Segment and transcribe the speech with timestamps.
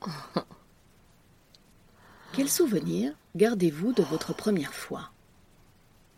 [2.32, 5.10] Quel souvenir gardez-vous de votre première fois?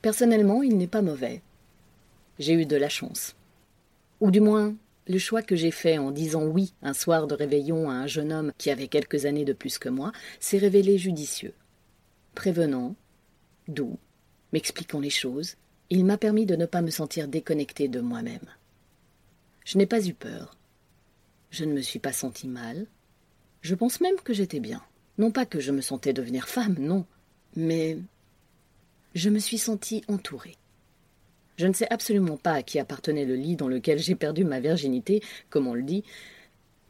[0.02, 1.42] Personnellement, il n'est pas mauvais.
[2.38, 3.34] J'ai eu de la chance.
[4.20, 4.74] Ou du moins,
[5.08, 8.32] le choix que j'ai fait en disant oui un soir de réveillon à un jeune
[8.32, 11.54] homme qui avait quelques années de plus que moi s'est révélé judicieux.
[12.34, 12.94] Prévenant,
[13.68, 13.98] doux,
[14.52, 15.56] m'expliquant les choses,
[15.90, 18.46] il m'a permis de ne pas me sentir déconnecté de moi-même.
[19.64, 20.56] Je n'ai pas eu peur.
[21.50, 22.86] Je ne me suis pas senti mal.
[23.62, 24.82] Je pense même que j'étais bien.
[25.18, 27.06] Non pas que je me sentais devenir femme, non,
[27.56, 27.98] mais
[29.14, 30.56] je me suis sentie entourée.
[31.58, 34.58] Je ne sais absolument pas à qui appartenait le lit dans lequel j'ai perdu ma
[34.58, 36.02] virginité, comme on le dit.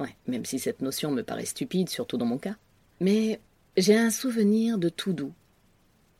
[0.00, 2.56] Ouais, même si cette notion me paraît stupide, surtout dans mon cas.
[3.00, 3.40] Mais
[3.76, 5.34] j'ai un souvenir de tout doux,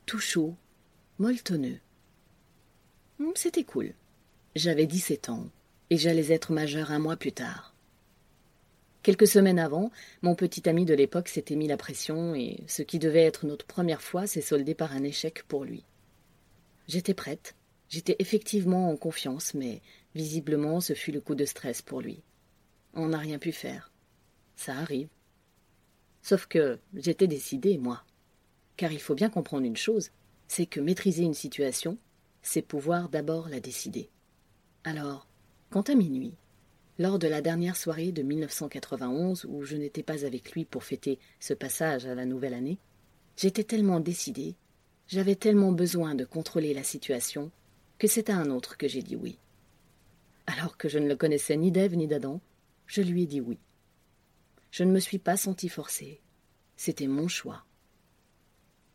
[0.06, 0.55] tout chaud,
[1.19, 1.78] molletonneux.
[3.19, 3.94] Hmm, c'était cool.
[4.56, 5.48] J'avais dix-sept ans,
[5.89, 7.72] et j'allais être majeure un mois plus tard.
[9.03, 9.91] Quelques semaines avant,
[10.22, 13.67] mon petit ami de l'époque s'était mis la pression et ce qui devait être notre
[13.67, 15.84] première fois s'est soldé par un échec pour lui.
[16.86, 17.56] J'étais prête,
[17.89, 19.83] j'étais effectivement en confiance, mais
[20.14, 22.22] visiblement ce fut le coup de stress pour lui.
[22.94, 23.91] On n'a rien pu faire.
[24.55, 25.09] Ça arrive.
[26.22, 28.05] Sauf que j'étais décidée, moi.
[28.77, 30.11] Car il faut bien comprendre une chose,
[30.47, 31.98] c'est que maîtriser une situation,
[32.42, 34.11] c'est pouvoir d'abord la décider.
[34.84, 35.27] Alors,
[35.70, 36.34] quant à minuit,
[36.98, 41.18] lors de la dernière soirée de 1991, où je n'étais pas avec lui pour fêter
[41.40, 42.78] ce passage à la nouvelle année,
[43.36, 44.54] j'étais tellement décidée,
[45.08, 47.50] j'avais tellement besoin de contrôler la situation,
[47.98, 49.38] que c'est à un autre que j'ai dit oui.
[50.47, 52.41] Alors que je ne le connaissais ni d'Ève ni d'Adam,
[52.86, 53.58] je lui ai dit oui.
[54.70, 56.20] Je ne me suis pas sentie forcée.
[56.76, 57.64] C'était mon choix.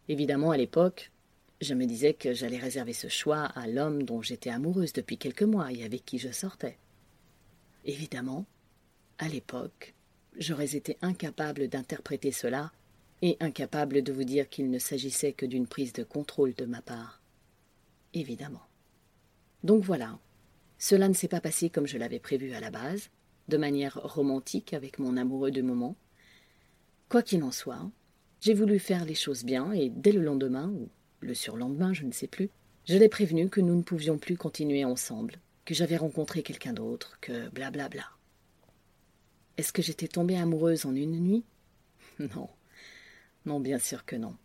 [0.09, 1.12] Évidemment, à l'époque,
[1.62, 5.44] je me disais que j'allais réserver ce choix à l'homme dont j'étais amoureuse depuis quelques
[5.44, 6.78] mois et avec qui je sortais.
[7.88, 8.46] Évidemment,
[9.18, 9.96] à l'époque,
[10.38, 12.74] j'aurais été incapable d'interpréter cela
[13.22, 16.81] et incapable de vous dire qu'il ne s'agissait que d'une prise de contrôle de ma
[16.81, 17.22] part.
[18.14, 18.62] Évidemment.
[19.64, 20.20] Donc voilà,
[20.78, 23.09] cela ne s'est pas passé comme je l'avais prévu à la base,
[23.48, 25.96] de manière romantique avec mon amoureux de moment.
[27.08, 27.90] Quoi qu'il en soit,
[28.42, 30.90] j'ai voulu faire les choses bien et dès le lendemain, ou
[31.22, 32.50] le surlendemain, je ne sais plus,
[32.86, 37.18] je l'ai prévenu que nous ne pouvions plus continuer ensemble, que j'avais rencontré quelqu'un d'autre,
[37.20, 37.72] que blablabla.
[37.72, 38.06] Bla bla.
[39.58, 41.44] Est-ce que j'étais tombée amoureuse en une nuit?
[42.20, 42.50] Non.
[43.46, 44.38] Non, bien sûr que non.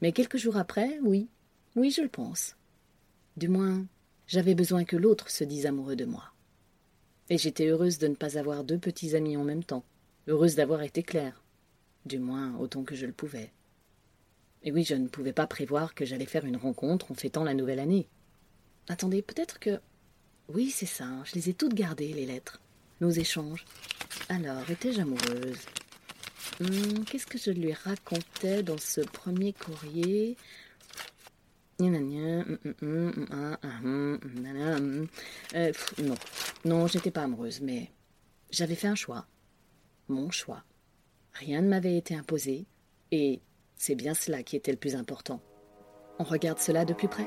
[0.00, 1.28] Mais quelques jours après, oui.
[1.74, 2.54] Oui, je le pense.
[3.36, 3.84] Du moins,
[4.28, 6.32] j'avais besoin que l'autre se dise amoureux de moi.
[7.30, 9.84] Et j'étais heureuse de ne pas avoir deux petits amis en même temps,
[10.28, 11.42] heureuse d'avoir été claire,
[12.06, 13.50] du moins autant que je le pouvais.
[14.62, 17.54] Et oui, je ne pouvais pas prévoir que j'allais faire une rencontre en fêtant la
[17.54, 18.08] nouvelle année.
[18.88, 19.80] Attendez, peut-être que
[20.48, 22.60] oui, c'est ça, je les ai toutes gardées, les lettres.
[23.00, 23.64] Nos échanges.
[24.28, 25.58] Alors, étais-je amoureuse?
[26.60, 30.36] Hum, Qu'est-ce que je lui racontais dans ce premier courrier?
[31.80, 31.90] Non,
[36.64, 37.90] non, j'étais pas amoureuse, mais
[38.50, 39.26] j'avais fait un choix.
[40.08, 40.62] Mon choix.
[41.32, 42.66] Rien ne m'avait été imposé,
[43.10, 43.40] et
[43.76, 45.42] c'est bien cela qui était le plus important.
[46.20, 47.26] On regarde cela de plus près.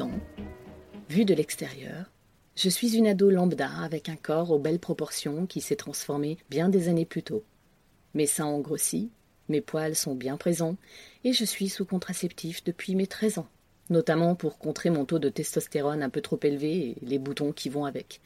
[0.00, 0.10] Ans,
[1.08, 2.10] vue de l'extérieur,
[2.54, 6.68] je suis une ado lambda avec un corps aux belles proportions qui s'est transformé bien
[6.68, 7.42] des années plus tôt.
[8.14, 9.10] Mes seins ont grossi,
[9.48, 10.76] mes poils sont bien présents,
[11.24, 13.48] et je suis sous contraceptif depuis mes 13 ans,
[13.90, 17.68] notamment pour contrer mon taux de testostérone un peu trop élevé et les boutons qui
[17.68, 18.20] vont avec.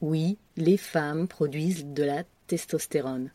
[0.00, 3.32] Oui, les femmes produisent de la testostérone.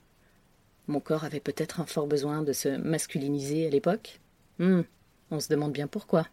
[0.87, 4.21] Mon corps avait peut-être un fort besoin de se masculiniser à l'époque.
[4.57, 4.81] Hmm,
[5.31, 6.27] on se demande bien pourquoi.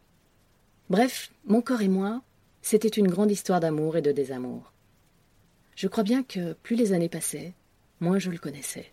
[0.90, 2.22] Bref, mon corps et moi,
[2.62, 4.72] c'était une grande histoire d'amour et de désamour.
[5.76, 7.52] Je crois bien que plus les années passaient,
[8.00, 8.92] moins je le connaissais.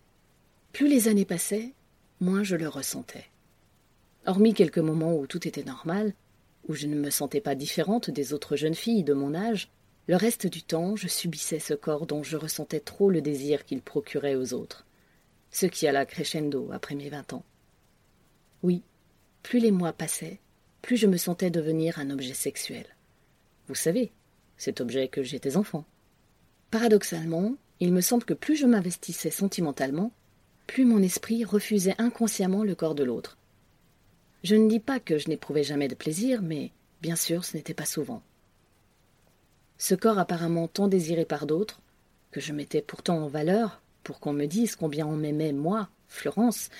[0.72, 1.72] Plus les années passaient,
[2.20, 3.26] moins je le ressentais.
[4.26, 6.12] Hormis quelques moments où tout était normal,
[6.68, 9.70] où je ne me sentais pas différente des autres jeunes filles de mon âge,
[10.06, 13.82] le reste du temps je subissais ce corps dont je ressentais trop le désir qu'il
[13.82, 14.86] procurait aux autres
[15.56, 17.44] ce qui alla crescendo après mes vingt ans.
[18.62, 18.82] Oui,
[19.42, 20.38] plus les mois passaient,
[20.86, 22.86] plus je me sentais devenir un objet sexuel.
[23.66, 24.12] Vous savez,
[24.56, 25.84] cet objet que j'étais enfant.
[26.70, 30.12] Paradoxalement, il me semble que plus je m'investissais sentimentalement,
[30.68, 33.36] plus mon esprit refusait inconsciemment le corps de l'autre.
[34.44, 36.70] Je ne dis pas que je n'éprouvais jamais de plaisir, mais
[37.02, 38.22] bien sûr ce n'était pas souvent.
[39.78, 41.80] Ce corps apparemment tant désiré par d'autres,
[42.30, 46.70] que je mettais pourtant en valeur, pour qu'on me dise combien on m'aimait, moi, Florence,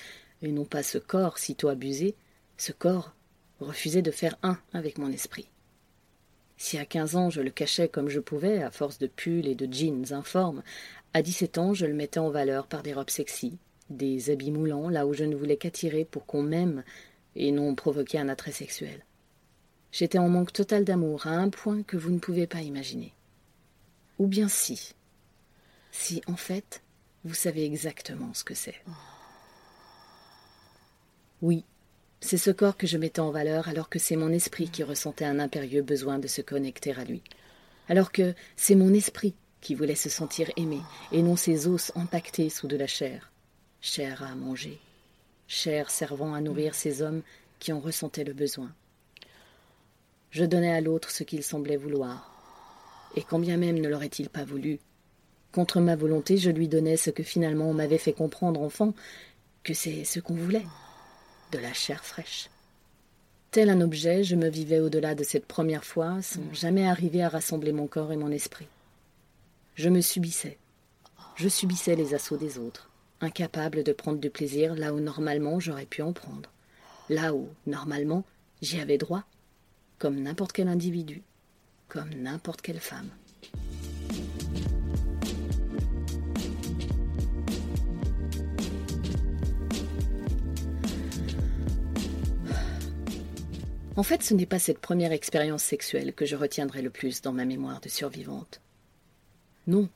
[0.41, 2.15] et non pas ce corps sitôt abusé,
[2.55, 3.16] ce corps
[3.59, 5.49] refusait de faire un avec mon esprit.
[6.57, 9.55] Si à quinze ans je le cachais comme je pouvais, à force de pulls et
[9.55, 10.63] de jeans informes,
[11.13, 13.57] à dix-sept ans je le mettais en valeur par des robes sexy,
[13.89, 16.83] des habits moulants là où je ne voulais qu'attirer pour qu'on m'aime
[17.35, 19.05] et non provoquer un attrait sexuel.
[19.91, 23.13] J'étais en manque total d'amour à un point que vous ne pouvez pas imaginer.
[24.19, 24.93] Ou bien si.
[25.91, 26.81] Si, en fait,
[27.23, 28.75] vous savez exactement ce que c'est.
[31.41, 31.63] Oui,
[32.19, 35.25] c'est ce corps que je mettais en valeur alors que c'est mon esprit qui ressentait
[35.25, 37.21] un impérieux besoin de se connecter à lui.
[37.89, 40.79] Alors que c'est mon esprit qui voulait se sentir aimé
[41.11, 43.31] et non ses os empaquetés sous de la chair.
[43.81, 44.79] Chair à manger,
[45.47, 47.21] chair servant à nourrir ces hommes
[47.59, 48.71] qui en ressentaient le besoin.
[50.31, 52.33] Je donnais à l'autre ce qu'il semblait vouloir.
[53.15, 54.79] Et combien même ne l'aurait-il pas voulu,
[55.51, 58.93] Contre ma volonté, je lui donnais ce que finalement on m'avait fait comprendre enfant,
[59.63, 60.65] que c'est ce qu'on voulait,
[61.51, 62.49] de la chair fraîche.
[63.51, 67.29] Tel un objet, je me vivais au-delà de cette première fois, sans jamais arriver à
[67.29, 68.67] rassembler mon corps et mon esprit.
[69.75, 70.57] Je me subissais.
[71.35, 72.89] Je subissais les assauts des autres,
[73.21, 76.51] incapable de prendre du plaisir là où normalement j'aurais pu en prendre,
[77.09, 78.23] là où, normalement,
[78.61, 79.23] j'y avais droit,
[79.99, 81.21] comme n'importe quel individu,
[81.87, 83.09] comme n'importe quelle femme.
[93.97, 97.33] En fait, ce n'est pas cette première expérience sexuelle que je retiendrai le plus dans
[97.33, 98.61] ma mémoire de survivante.
[99.65, 99.89] Non,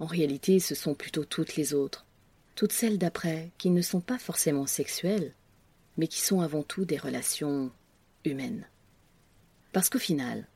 [0.00, 2.04] en réalité, ce sont plutôt toutes les autres,
[2.56, 5.32] toutes celles d'après, qui ne sont pas forcément sexuelles,
[5.96, 7.70] mais qui sont avant tout des relations
[8.26, 8.66] humaines.
[9.72, 10.46] Parce qu'au final,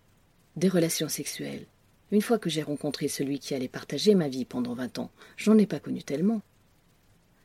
[0.56, 1.64] des relations sexuelles,
[2.10, 5.56] une fois que j'ai rencontré celui qui allait partager ma vie pendant vingt ans, j'en
[5.56, 6.42] ai pas connu tellement.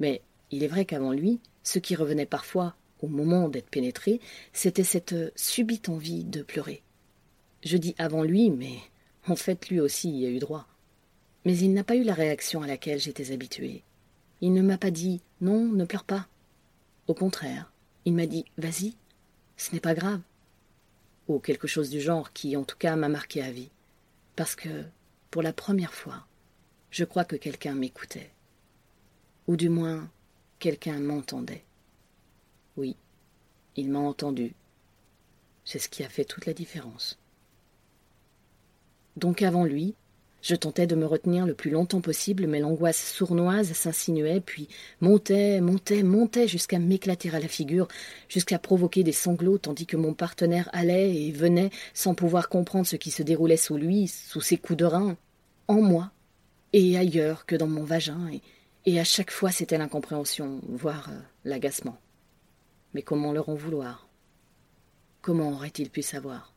[0.02, 0.22] Mais
[0.52, 4.20] il est vrai qu'avant lui, ce qui revenait parfois au moment d'être pénétré,
[4.54, 6.82] c'était cette subite envie de pleurer.
[7.64, 8.78] Je dis avant lui, mais
[9.28, 10.68] en fait lui aussi y a eu droit.
[11.46, 13.84] Mais il n'a pas eu la réaction à laquelle j'étais habituée.
[14.42, 16.28] Il ne m'a pas dit non, ne pleure pas.
[17.08, 17.72] Au contraire,
[18.06, 18.96] il m'a dit vas-y,
[19.56, 20.22] ce n'est pas grave.
[21.28, 23.70] Ou quelque chose du genre qui, en tout cas, m'a marqué à vie.
[24.36, 24.86] Parce que,
[25.30, 26.26] pour la première fois,
[26.90, 28.32] je crois que quelqu'un m'écoutait.
[29.48, 30.10] Ou du moins,
[30.60, 31.64] quelqu'un m'entendait.
[32.78, 32.96] Oui,
[33.76, 34.54] il m'a entendu.
[35.66, 37.20] C'est ce qui a fait toute la différence.
[39.18, 39.96] Donc avant lui,
[40.42, 44.70] je tentais de me retenir le plus longtemps possible, mais l'angoisse sournoise s'insinuait, puis
[45.02, 47.88] montait, montait, montait jusqu'à m'éclater à la figure,
[48.30, 52.96] jusqu'à provoquer des sanglots, tandis que mon partenaire allait et venait sans pouvoir comprendre ce
[52.96, 55.18] qui se déroulait sous lui, sous ses coups de rein,
[55.68, 56.12] en moi,
[56.72, 58.30] et ailleurs que dans mon vagin,
[58.86, 61.98] et, à chaque fois c'était l'incompréhension, voire euh, l'agacement.
[62.98, 64.10] Mais comment leur en vouloir?
[65.22, 66.56] Comment aurait-il pu savoir?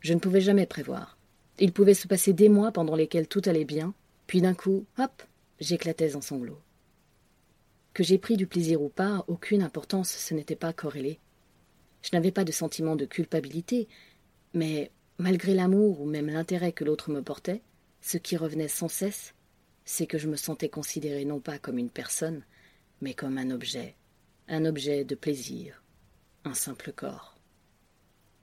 [0.00, 1.16] Je ne pouvais jamais prévoir.
[1.60, 3.94] Il pouvait se passer des mois pendant lesquels tout allait bien,
[4.26, 5.22] puis d'un coup, hop,
[5.60, 6.58] j'éclatais en sanglots.
[7.94, 11.20] Que j'ai pris du plaisir ou pas, aucune importance, ce n'était pas corrélé.
[12.02, 13.86] Je n'avais pas de sentiment de culpabilité,
[14.54, 17.62] mais malgré l'amour ou même l'intérêt que l'autre me portait,
[18.00, 19.34] ce qui revenait sans cesse,
[19.84, 22.42] c'est que je me sentais considéré non pas comme une personne,
[23.00, 23.94] mais comme un objet,
[24.48, 25.82] un objet de plaisir,
[26.44, 27.36] un simple corps.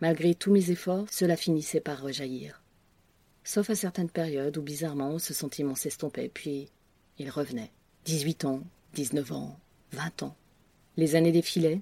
[0.01, 2.61] Malgré tous mes efforts, cela finissait par rejaillir.
[3.43, 6.69] Sauf à certaines périodes où bizarrement ce sentiment s'estompait, puis
[7.17, 7.71] il revenait.
[8.03, 8.61] Dix-huit ans,
[8.93, 9.59] dix-neuf ans,
[9.91, 10.35] vingt ans.
[10.97, 11.81] Les années défilaient.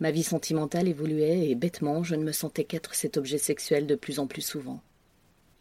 [0.00, 3.94] Ma vie sentimentale évoluait et bêtement je ne me sentais qu'être cet objet sexuel de
[3.94, 4.82] plus en plus souvent.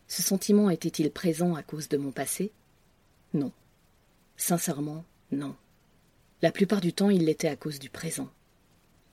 [0.07, 2.51] Ce sentiment était-il présent à cause de mon passé?
[3.33, 3.51] Non.
[4.37, 5.55] Sincèrement, non.
[6.45, 8.29] La plupart du temps, il l'était à cause du présent.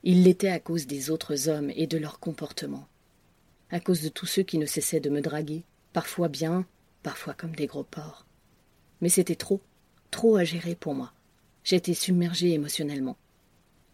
[0.03, 2.87] Il l'était à cause des autres hommes et de leur comportement.
[3.71, 5.63] À cause de tous ceux qui ne cessaient de me draguer,
[5.95, 6.67] parfois bien,
[7.03, 8.27] parfois comme des gros porcs.
[9.01, 9.63] Mais c'était trop,
[10.11, 11.15] trop à gérer pour moi.
[11.65, 13.17] J'étais submergée émotionnellement.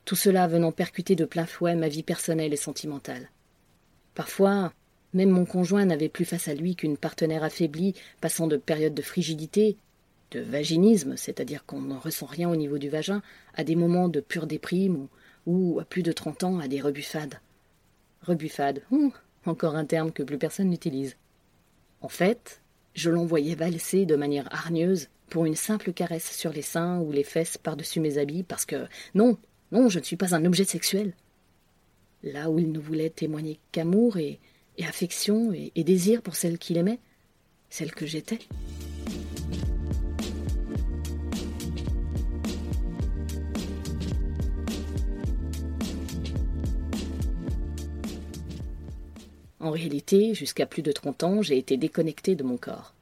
[0.05, 3.31] Tout cela venant percuter de plein fouet ma vie personnelle et sentimentale.
[4.17, 4.73] Parfois,
[5.15, 9.03] même mon conjoint n'avait plus face à lui qu'une partenaire affaiblie, passant de périodes de
[9.03, 9.77] frigidité,
[10.31, 13.23] de vaginisme, c'est-à-dire qu'on ne ressent rien au niveau du vagin,
[13.55, 15.09] à des moments de pure déprime
[15.47, 17.41] ou, à plus de trente ans à des rebuffades.
[18.23, 19.11] Rebuffades, hum,
[19.47, 21.17] encore un terme que plus personne n'utilise.
[22.01, 22.61] En fait,
[22.95, 27.25] je l'envoyais valser de manière hargneuse pour une simple caresse sur les seins ou les
[27.25, 29.39] fesses par-dessus mes habits parce que non,
[29.73, 31.15] non, je ne suis pas un objet sexuel.
[32.23, 34.41] Là où il ne voulait témoigner qu'amour et,
[34.87, 37.01] affection et désir pour celle qu'il aimait,
[37.69, 38.39] celle que j'étais.
[49.61, 52.95] En réalité, jusqu'à plus de trente ans, j'ai été déconnectée de mon corps.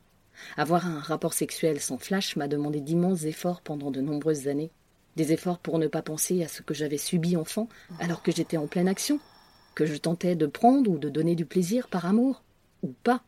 [0.57, 4.71] Avoir un rapport sexuel sans flash m'a demandé d'immenses efforts pendant de nombreuses années.
[5.17, 7.69] Des efforts pour ne pas penser à ce que j'avais subi enfant
[8.01, 9.19] alors que j'étais en pleine action,
[9.75, 12.43] que je tentais de prendre ou de donner du plaisir par amour,
[12.83, 13.23] ou pas.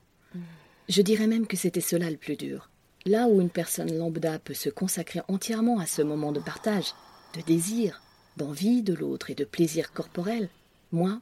[0.89, 2.71] Je dirais même que c'était cela le plus dur.
[3.05, 6.95] Là où une personne lambda peut se consacrer entièrement à ce moment de partage,
[7.35, 8.03] de désir,
[8.37, 10.49] d'envie de l'autre et de plaisir corporel,
[10.93, 11.21] moi,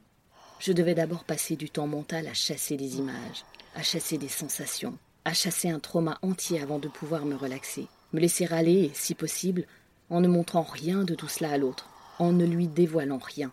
[0.59, 3.45] je devais d'abord passer du temps mental à chasser des images,
[3.75, 8.19] à chasser des sensations, à chasser un trauma entier avant de pouvoir me relaxer, me
[8.19, 9.65] laisser aller, si possible,
[10.09, 13.51] en ne montrant rien de tout cela à l'autre, en ne lui dévoilant rien,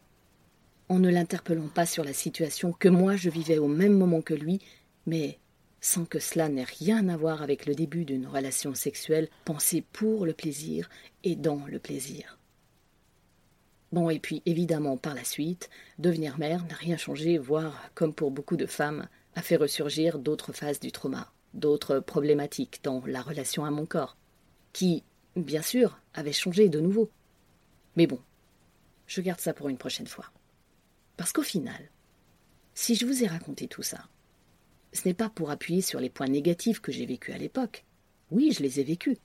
[0.88, 4.34] en ne l'interpellant pas sur la situation que moi je vivais au même moment que
[4.34, 4.60] lui,
[5.06, 5.38] mais
[5.80, 10.24] sans que cela n'ait rien à voir avec le début d'une relation sexuelle pensée pour
[10.24, 10.88] le plaisir
[11.24, 12.38] et dans le plaisir.
[13.94, 15.70] Bon, et puis évidemment, par la suite,
[16.00, 20.52] devenir mère n'a rien changé, voire, comme pour beaucoup de femmes, a fait ressurgir d'autres
[20.52, 24.16] phases du trauma, d'autres problématiques dans la relation à mon corps,
[24.72, 25.04] qui,
[25.36, 27.08] bien sûr, avaient changé de nouveau.
[27.94, 28.18] Mais bon,
[29.06, 30.32] je garde ça pour une prochaine fois.
[31.16, 31.88] Parce qu'au final,
[32.74, 34.08] si je vous ai raconté tout ça,
[34.92, 37.84] ce n'est pas pour appuyer sur les points négatifs que j'ai vécus à l'époque.
[38.32, 39.18] Oui, je les ai vécus.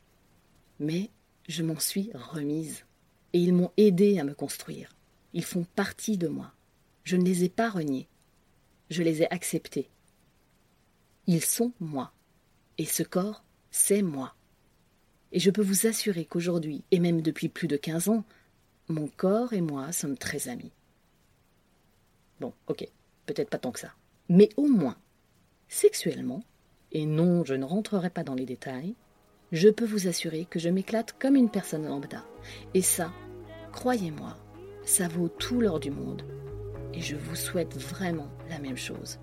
[0.79, 1.09] Mais
[1.47, 2.85] je m'en suis remise
[3.33, 4.95] et ils m'ont aidé à me construire.
[5.33, 6.53] Ils font partie de moi.
[7.03, 8.07] Je ne les ai pas reniés.
[8.89, 9.89] Je les ai acceptés.
[11.27, 12.12] Ils sont moi.
[12.77, 14.36] Et ce corps, c'est moi.
[15.31, 18.24] Et je peux vous assurer qu'aujourd'hui, et même depuis plus de quinze ans,
[18.88, 20.71] mon corps et moi sommes très amis.
[22.39, 22.88] Bon, ok,
[23.27, 23.93] peut-être pas tant que ça.
[24.27, 24.98] Mais au moins,
[25.67, 26.43] sexuellement,
[26.91, 28.95] et non, je ne rentrerai pas dans les détails,
[29.51, 32.24] je peux vous assurer que je m'éclate comme une personne lambda.
[32.74, 33.12] Et ça,
[33.72, 34.38] croyez-moi,
[34.84, 36.24] ça vaut tout l'or du monde.
[36.94, 39.20] Et je vous souhaite vraiment la même chose.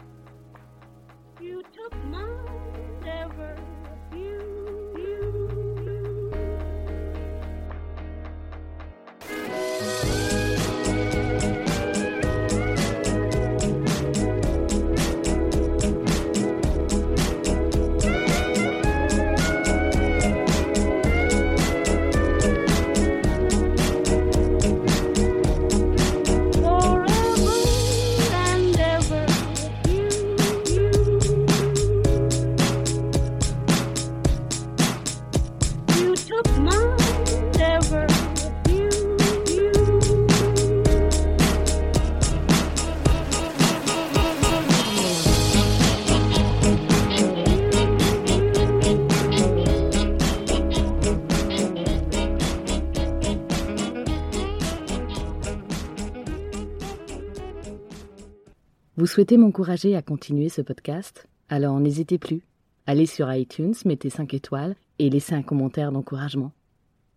[59.16, 62.42] Souhaitez m'encourager à continuer ce podcast Alors n'hésitez plus.
[62.86, 66.52] Allez sur iTunes, mettez 5 étoiles et laissez un commentaire d'encouragement.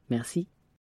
[0.10, 0.48] Merci.